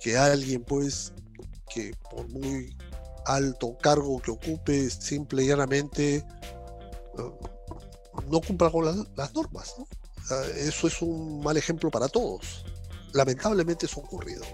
que 0.00 0.16
alguien, 0.16 0.64
pues, 0.64 1.12
que 1.72 1.94
por 2.10 2.28
muy 2.28 2.76
alto 3.26 3.76
cargo 3.78 4.20
que 4.20 4.30
ocupe, 4.30 4.90
simple 4.90 5.44
y 5.44 5.48
llanamente 5.48 6.24
no 8.28 8.40
cumpla 8.40 8.70
con 8.70 8.84
las, 8.84 9.34
normas. 9.34 9.74
eso 10.56 10.86
es 10.86 11.02
un 11.02 11.42
mal 11.42 11.56
ejemplo 11.56 11.90
para 11.90 12.08
todos. 12.08 12.64
Lamentablemente 13.12 13.86
eso 13.86 14.00
ha 14.00 14.04
ocurrido. 14.04 14.44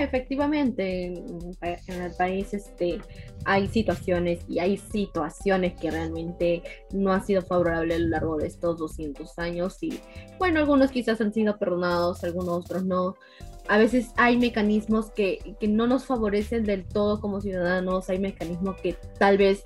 Efectivamente, 0.00 1.06
en 1.06 2.02
el 2.02 2.12
país 2.16 2.54
este, 2.54 3.00
hay 3.44 3.68
situaciones 3.68 4.44
y 4.48 4.58
hay 4.58 4.76
situaciones 4.76 5.74
que 5.80 5.90
realmente 5.90 6.62
no 6.92 7.12
han 7.12 7.24
sido 7.24 7.42
favorables 7.42 7.96
a 7.96 8.00
lo 8.00 8.08
largo 8.08 8.36
de 8.36 8.46
estos 8.46 8.78
200 8.78 9.38
años 9.38 9.82
y 9.82 10.00
bueno, 10.38 10.60
algunos 10.60 10.90
quizás 10.90 11.20
han 11.20 11.32
sido 11.32 11.58
perdonados, 11.58 12.22
algunos 12.24 12.64
otros 12.64 12.84
no. 12.84 13.14
A 13.68 13.78
veces 13.78 14.10
hay 14.16 14.36
mecanismos 14.36 15.10
que, 15.10 15.56
que 15.60 15.68
no 15.68 15.86
nos 15.86 16.04
favorecen 16.04 16.64
del 16.64 16.84
todo 16.84 17.20
como 17.20 17.40
ciudadanos, 17.40 18.10
hay 18.10 18.18
mecanismos 18.18 18.76
que 18.80 18.96
tal 19.18 19.38
vez 19.38 19.62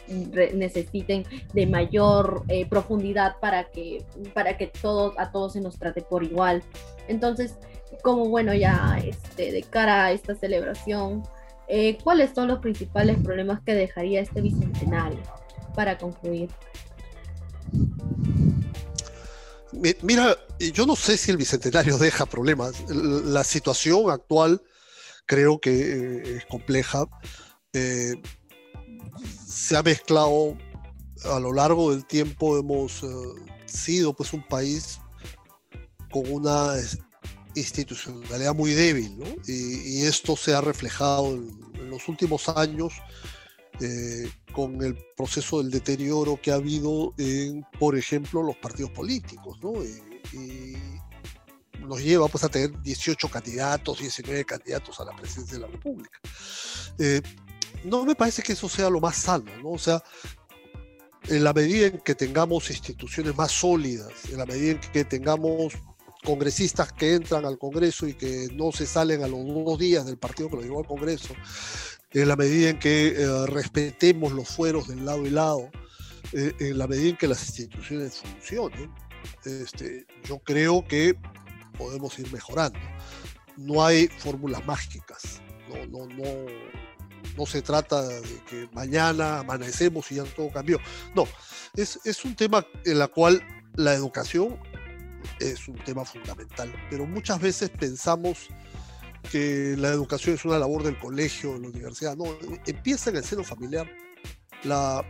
necesiten 0.55 1.25
de 1.55 1.67
mayor 1.67 2.43
eh, 2.49 2.67
profundidad 2.67 3.37
para 3.41 3.71
que, 3.71 4.05
para 4.35 4.59
que 4.59 4.67
todos, 4.67 5.15
a 5.19 5.33
todos 5.33 5.55
se 5.55 5.63
nos 5.63 5.79
trate 5.79 6.03
por 6.03 6.25
igual. 6.25 6.63
Entonces, 7.09 7.57
como 8.03 8.29
bueno, 8.29 8.55
ya 8.55 8.99
este, 9.05 9.53
de 9.53 9.63
cara 9.63 10.07
a 10.07 10.13
esta 10.13 10.35
celebración, 10.35 11.23
eh, 11.69 11.99
¿cuáles 12.03 12.33
son 12.35 12.49
los 12.49 12.61
principales 12.61 13.19
problemas 13.19 13.61
que 13.65 13.75
dejaría 13.75 14.21
este 14.21 14.41
bicentenario 14.41 15.23
para 15.75 15.99
concluir? 15.99 16.49
Mira, 20.03 20.37
yo 20.73 20.87
no 20.87 20.97
sé 20.97 21.17
si 21.17 21.31
el 21.31 21.37
bicentenario 21.37 21.99
deja 21.99 22.27
problemas. 22.27 22.85
La 22.89 23.45
situación 23.45 24.11
actual 24.11 24.63
creo 25.27 25.59
que 25.59 25.71
eh, 25.71 26.37
es 26.37 26.47
compleja. 26.47 27.07
Eh, 27.73 28.15
se 29.47 29.77
ha 29.77 29.83
mezclado 29.83 30.57
a 31.25 31.41
lo 31.41 31.53
largo 31.53 31.91
del 31.91 32.07
tiempo, 32.07 32.59
hemos 32.59 33.05
sido 33.67 34.15
pues 34.15 34.33
un 34.33 34.47
país 34.47 35.01
con 36.11 36.31
una 36.31 36.75
institucionalidad 37.57 38.55
muy 38.55 38.73
débil, 38.73 39.19
¿no? 39.19 39.27
y, 39.47 40.05
esto 40.05 40.37
se 40.37 40.55
ha 40.55 40.61
reflejado 40.61 41.35
en, 41.35 41.67
los 41.91 42.09
últimos 42.09 42.49
años 42.49 42.93
eh, 43.81 44.29
con 44.53 44.83
el 44.83 44.99
proceso 45.17 45.63
del 45.63 45.71
deterioro 45.71 46.39
que 46.41 46.51
ha 46.51 46.57
habido 46.57 47.15
en, 47.17 47.65
por 47.79 47.97
ejemplo, 47.97 48.43
los 48.43 48.57
partidos 48.57 48.91
políticos, 48.91 49.59
¿no? 49.63 49.73
y, 49.83 50.77
nos 51.81 52.03
lleva 52.03 52.27
pues 52.27 52.43
a 52.43 52.49
tener 52.49 52.83
18 52.83 53.29
candidatos, 53.29 54.01
19 54.01 54.45
candidatos 54.45 54.99
a 54.99 55.05
la 55.05 55.13
presidencia 55.15 55.57
de 55.57 55.67
la 55.67 55.71
República. 55.71 56.19
Eh, 56.99 57.23
no 57.85 58.05
me 58.05 58.17
parece 58.17 58.43
que 58.43 58.55
eso 58.55 58.69
sea 58.69 58.91
lo 58.91 58.99
más 58.99 59.17
sano, 59.17 59.53
¿no? 59.63 59.71
O 59.71 59.79
sea, 59.79 60.03
en 61.29 61.45
la 61.45 61.53
medida 61.53 61.87
en 61.87 61.99
que 61.99 62.17
tengamos 62.17 62.71
instituciones 62.71 63.37
más 63.37 63.53
sólidas, 63.53 64.13
en 64.31 64.39
la 64.39 64.47
medida 64.47 64.73
en 64.73 64.81
que 64.81 65.05
tengamos 65.05 65.75
congresistas 66.27 66.93
que 66.93 67.15
entran 67.15 67.45
al 67.45 67.57
Congreso 67.57 68.07
y 68.09 68.15
que 68.15 68.49
no 68.53 68.73
se 68.73 68.85
salen 68.85 69.23
a 69.23 69.29
los 69.29 69.47
dos 69.47 69.79
días 69.79 70.05
del 70.05 70.19
partido 70.19 70.51
que 70.51 70.57
lo 70.57 70.63
llevó 70.63 70.81
al 70.81 70.87
Congreso, 70.87 71.35
en 72.11 72.29
la 72.29 72.35
medida 72.35 72.71
en 72.71 72.79
que 72.81 73.09
eh, 73.09 73.47
respetemos 73.47 74.33
los 74.33 74.49
fueros 74.49 74.89
del 74.89 75.07
lado 75.07 75.25
y 75.25 75.31
lado, 75.31 75.71
eh, 76.33 76.53
en 76.59 76.79
la 76.79 76.89
medida 76.89 77.11
en 77.11 77.17
que 77.17 77.29
las 77.29 77.47
instituciones 77.47 78.17
funcionen, 78.17 78.93
este, 79.45 80.05
yo 80.25 80.41
creo 80.41 80.85
que 80.85 81.17
podemos 81.79 82.19
ir 82.19 82.31
mejorando. 82.33 82.79
No 83.57 83.87
hay 83.87 84.09
fórmulas 84.09 84.67
mágicas, 84.67 85.41
no, 85.69 85.87
no, 85.87 86.07
no, 86.13 86.47
no 87.37 87.47
se 87.47 87.63
trata 87.63 88.03
de 88.03 88.43
que 88.51 88.69
mañana 88.73 89.39
amanecemos 89.39 90.11
y 90.11 90.17
ya 90.17 90.25
todo 90.25 90.51
cambió. 90.51 90.81
No, 91.15 91.25
es, 91.77 92.01
es 92.05 92.25
un 92.25 92.35
tema 92.35 92.67
en 92.85 93.01
el 93.01 93.09
cual 93.11 93.47
la 93.77 93.95
educación 93.95 94.59
es 95.41 95.69
un 95.69 95.77
tema 95.85 96.05
fundamental, 96.05 96.73
pero 96.91 97.07
muchas 97.07 97.41
veces 97.41 97.71
pensamos 97.71 98.49
que 99.31 99.75
la 99.77 99.89
educación 99.89 100.35
es 100.35 100.45
una 100.45 100.59
labor 100.59 100.83
del 100.83 100.99
colegio, 100.99 101.55
de 101.55 101.61
la 101.61 101.69
universidad. 101.69 102.17
No, 102.17 102.25
empieza 102.67 103.11
en 103.11 103.17
el 103.17 103.25
seno 103.25 103.45
familiar. 103.45 103.91
La, 104.65 105.05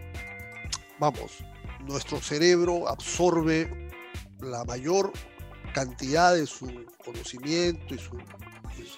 vamos, 0.98 1.38
nuestro 1.86 2.20
cerebro 2.20 2.88
absorbe 2.88 3.90
la 4.40 4.64
mayor 4.64 5.12
cantidad 5.74 6.34
de 6.34 6.46
su 6.46 6.86
conocimiento 7.04 7.94
y 7.94 7.98
su, 7.98 8.18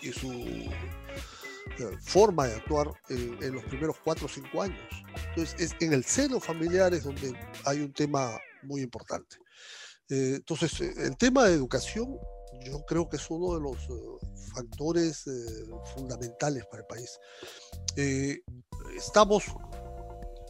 y, 0.02 0.12
su 0.12 0.33
eh, 0.33 1.98
forma 2.00 2.46
de 2.46 2.54
actuar 2.54 2.88
en, 3.09 3.52
los 3.52 3.64
primeros 3.64 3.96
cuatro 4.02 4.26
o 4.26 4.28
cinco 4.28 4.62
años. 4.62 4.78
Entonces, 5.31 5.57
es, 5.59 5.76
en 5.81 5.92
el 5.92 6.04
seno 6.04 6.40
familiar 6.40 6.94
es 6.94 7.04
donde 7.04 7.38
hay 7.64 7.81
un 7.81 7.92
tema 7.92 8.38
muy 8.62 8.83
importante. 8.83 9.37
Eh, 10.11 10.35
entonces, 10.37 10.81
eh, 10.81 10.92
el 10.99 11.16
tema 11.16 11.44
de 11.44 11.55
educación 11.55 12.18
yo 12.64 12.85
creo 12.87 13.09
que 13.09 13.16
es 13.16 13.31
uno 13.31 13.55
de 13.55 13.61
los 13.61 13.77
eh, 13.77 14.27
factores 14.55 15.25
fundamentales 15.94 16.64
para 16.66 16.83
el 16.83 16.87
país. 16.87 17.18
estamos 18.97 19.44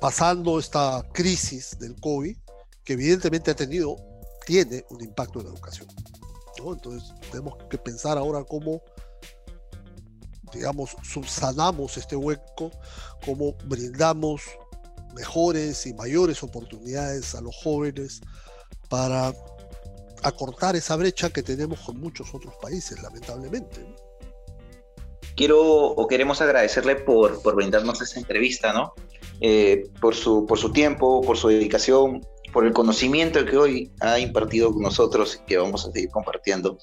pasando 0.00 0.58
esta 0.58 1.02
crisis 1.12 1.76
del 1.78 1.96
COVID, 2.00 2.36
que 2.84 2.92
evidentemente 2.94 3.50
ha 3.50 3.54
tenido, 3.54 3.96
tiene 4.46 4.84
un 4.90 5.02
impacto 5.02 5.40
en 5.40 5.46
la 5.46 5.52
educación. 5.52 5.88
Entonces, 6.56 7.12
tenemos 7.30 7.56
que 7.68 7.78
pensar 7.78 8.16
ahora 8.16 8.42
cómo, 8.44 8.80
digamos, 10.52 10.96
subsanamos 11.02 11.96
este 11.96 12.16
hueco, 12.16 12.70
cómo 13.24 13.54
brindamos 13.66 14.42
mejores 15.14 15.86
y 15.86 15.94
mayores 15.94 16.42
oportunidades 16.42 17.34
a 17.34 17.40
los 17.40 17.54
jóvenes 17.56 18.22
para 18.88 19.32
acortar 20.22 20.76
esa 20.76 20.96
brecha 20.96 21.30
que 21.30 21.42
tenemos 21.42 21.80
con 21.80 21.98
muchos 21.98 22.34
otros 22.34 22.54
países, 22.56 23.00
lamentablemente. 23.02 23.86
Quiero 25.36 25.60
o 25.62 26.06
queremos 26.08 26.40
agradecerle 26.40 26.96
por, 26.96 27.40
por 27.42 27.54
brindarnos 27.54 28.02
esta 28.02 28.18
entrevista, 28.18 28.72
¿no? 28.72 28.94
Eh, 29.40 29.84
por, 30.00 30.16
su, 30.16 30.46
por 30.46 30.58
su 30.58 30.72
tiempo, 30.72 31.22
por 31.22 31.36
su 31.36 31.48
dedicación, 31.48 32.26
por 32.52 32.66
el 32.66 32.72
conocimiento 32.72 33.44
que 33.44 33.56
hoy 33.56 33.92
ha 34.00 34.18
impartido 34.18 34.72
con 34.72 34.82
nosotros 34.82 35.40
y 35.40 35.46
que 35.46 35.58
vamos 35.58 35.86
a 35.86 35.92
seguir 35.92 36.10
compartiendo, 36.10 36.78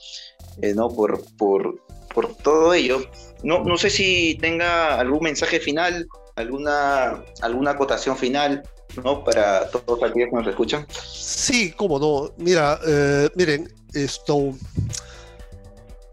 eh, 0.61 0.73
¿no? 0.73 0.89
Por, 0.89 1.21
por, 1.35 1.81
por 2.13 2.33
todo 2.35 2.73
ello. 2.73 3.01
No, 3.43 3.63
no 3.63 3.77
sé 3.77 3.89
si 3.89 4.37
tenga 4.39 4.97
algún 4.99 5.23
mensaje 5.23 5.59
final, 5.59 6.07
alguna, 6.35 7.25
alguna 7.41 7.71
acotación 7.71 8.15
final 8.15 8.63
¿no? 9.03 9.23
Para 9.23 9.69
todos 9.69 10.03
aquellos 10.03 10.29
que 10.29 10.35
nos 10.35 10.47
escuchan. 10.47 10.85
Sí, 10.91 11.71
cómo 11.71 11.99
no. 11.99 12.31
Mira, 12.37 12.79
eh, 12.85 13.29
miren, 13.35 13.73
esto. 13.93 14.53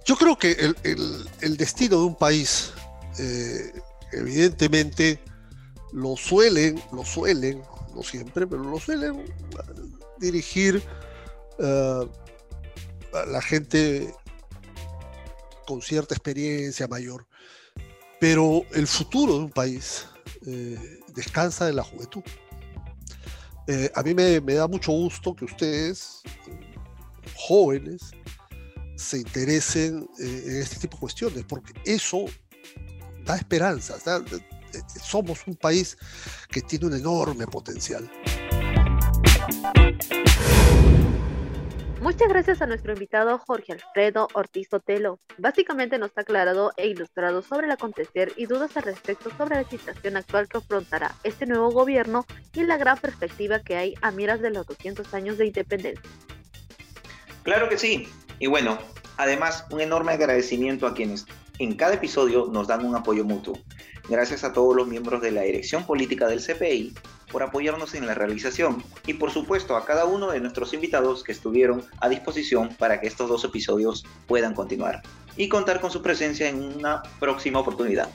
Yo 0.04 0.16
creo 0.16 0.36
que 0.36 0.74
el, 0.82 1.56
destino 1.56 1.98
de 1.98 2.04
un 2.04 2.16
país, 2.16 2.72
eh, 3.18 3.72
evidentemente, 4.12 5.20
lo 5.92 6.16
suelen, 6.16 6.82
lo 6.92 7.04
suelen, 7.04 7.62
no 7.94 8.02
siempre, 8.02 8.46
pero 8.46 8.64
lo 8.64 8.78
suelen 8.80 9.24
dirigir 10.18 10.82
eh, 11.58 12.08
a 13.14 13.26
la 13.26 13.42
gente 13.42 14.12
con 15.66 15.82
cierta 15.82 16.14
experiencia 16.14 16.88
mayor. 16.88 17.26
Pero 18.18 18.62
el 18.72 18.86
futuro 18.86 19.34
de 19.34 19.38
un 19.40 19.50
país 19.50 20.06
descansa 21.14 21.68
en 21.68 21.76
la 21.76 21.84
juventud. 21.84 22.22
Eh, 23.68 23.90
a 23.94 24.02
mí 24.02 24.14
me, 24.14 24.40
da 24.40 24.66
mucho 24.66 24.92
gusto 24.92 25.34
que 25.34 25.44
ustedes, 25.44 26.22
jóvenes, 27.34 28.10
se 28.96 29.18
interesen 29.18 30.08
eh, 30.18 30.42
en 30.46 30.62
este 30.62 30.76
tipo 30.80 30.96
de 30.96 31.00
cuestiones, 31.00 31.44
porque 31.44 31.72
eso 31.84 32.24
da 33.24 33.36
esperanza. 33.36 33.96
Eh, 34.06 34.80
somos 35.02 35.46
un 35.46 35.54
país 35.54 35.96
que 36.48 36.60
tiene 36.62 36.86
un 36.86 36.94
enorme 36.94 37.46
potencial. 37.46 38.10
Muchas 42.02 42.28
gracias 42.28 42.60
a 42.60 42.66
nuestro 42.66 42.94
invitado 42.94 43.38
Jorge 43.38 43.74
Alfredo 43.74 44.26
Ortiz 44.34 44.66
Otelo. 44.72 45.20
Básicamente 45.38 45.98
nos 45.98 46.10
ha 46.16 46.22
aclarado 46.22 46.72
e 46.76 46.88
ilustrado 46.88 47.42
sobre 47.42 47.66
el 47.66 47.72
acontecer 47.72 48.32
y 48.34 48.46
dudas 48.46 48.76
al 48.76 48.82
respecto 48.82 49.30
sobre 49.38 49.54
la 49.54 49.70
situación 49.70 50.16
actual 50.16 50.48
que 50.48 50.58
afrontará 50.58 51.14
este 51.22 51.46
nuevo 51.46 51.70
gobierno 51.70 52.26
y 52.54 52.64
la 52.64 52.76
gran 52.76 52.98
perspectiva 52.98 53.60
que 53.60 53.76
hay 53.76 53.94
a 54.02 54.10
miras 54.10 54.40
de 54.40 54.50
los 54.50 54.66
200 54.66 55.14
años 55.14 55.38
de 55.38 55.46
independencia. 55.46 56.10
Claro 57.44 57.68
que 57.68 57.78
sí. 57.78 58.08
Y 58.40 58.48
bueno, 58.48 58.78
además 59.16 59.64
un 59.70 59.80
enorme 59.80 60.10
agradecimiento 60.10 60.88
a 60.88 60.94
quienes 60.94 61.26
en 61.60 61.76
cada 61.76 61.94
episodio 61.94 62.48
nos 62.50 62.66
dan 62.66 62.84
un 62.84 62.96
apoyo 62.96 63.24
mutuo. 63.24 63.56
Gracias 64.08 64.44
a 64.44 64.52
todos 64.52 64.76
los 64.76 64.88
miembros 64.88 65.22
de 65.22 65.30
la 65.30 65.42
dirección 65.42 65.86
política 65.86 66.26
del 66.26 66.44
CPI 66.44 66.94
por 67.30 67.42
apoyarnos 67.42 67.94
en 67.94 68.06
la 68.06 68.14
realización 68.14 68.84
y 69.06 69.14
por 69.14 69.30
supuesto 69.30 69.76
a 69.76 69.84
cada 69.84 70.04
uno 70.04 70.30
de 70.30 70.40
nuestros 70.40 70.74
invitados 70.74 71.24
que 71.24 71.32
estuvieron 71.32 71.84
a 72.00 72.08
disposición 72.08 72.74
para 72.76 73.00
que 73.00 73.06
estos 73.06 73.28
dos 73.28 73.44
episodios 73.44 74.04
puedan 74.26 74.54
continuar 74.54 75.02
y 75.36 75.48
contar 75.48 75.80
con 75.80 75.90
su 75.90 76.02
presencia 76.02 76.48
en 76.48 76.62
una 76.62 77.02
próxima 77.18 77.60
oportunidad. 77.60 78.10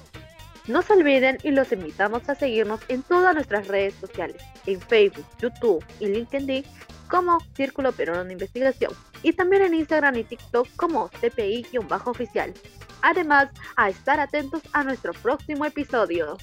No 0.67 0.81
se 0.81 0.93
olviden 0.93 1.37
y 1.43 1.51
los 1.51 1.71
invitamos 1.71 2.27
a 2.29 2.35
seguirnos 2.35 2.81
en 2.89 3.01
todas 3.01 3.33
nuestras 3.33 3.67
redes 3.67 3.95
sociales, 3.95 4.41
en 4.65 4.81
Facebook, 4.81 5.25
YouTube 5.41 5.83
y 5.99 6.07
LinkedIn 6.07 6.65
como 7.09 7.39
Círculo 7.55 7.93
Peruano 7.93 8.25
de 8.25 8.33
Investigación 8.33 8.91
y 9.23 9.33
también 9.33 9.63
en 9.63 9.73
Instagram 9.75 10.17
y 10.17 10.23
TikTok 10.25 10.67
como 10.75 11.09
CPI-oficial. 11.21 12.53
Además, 13.01 13.49
a 13.75 13.89
estar 13.89 14.19
atentos 14.19 14.61
a 14.73 14.83
nuestro 14.83 15.13
próximo 15.13 15.65
episodio. 15.65 16.37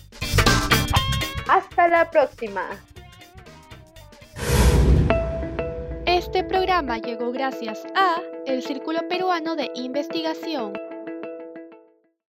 Hasta 1.49 1.89
la 1.89 2.11
próxima. 2.11 2.63
Este 6.07 6.45
programa 6.45 6.99
llegó 6.99 7.33
gracias 7.33 7.83
a 7.95 8.21
el 8.47 8.63
Círculo 8.63 9.01
Peruano 9.09 9.57
de 9.57 9.71
Investigación. 9.75 10.73